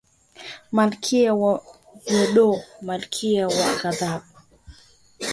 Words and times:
Malkia 0.75 1.31
wa 1.41 1.53
voodoo, 2.09 2.55
malkia 2.85 3.43
wa 3.55 3.67
ghadhabu 3.79 4.25